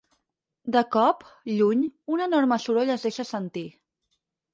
De 0.75 0.81
cop, 0.95 1.19
lluny, 1.57 1.83
un 2.15 2.23
enorme 2.27 2.57
soroll 2.65 2.91
es 2.95 3.05
deixa 3.09 3.27
sentir. 3.33 3.65